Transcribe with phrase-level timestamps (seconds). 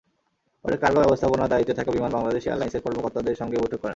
[0.65, 3.89] পরে কার্গো ব্যবস্থাপনার দায়িত্বে থাকা বিমান বাংলাদেশ এয়ারলাইনসের কর্মকর্তাদের সঙ্গে বৈঠক করেন।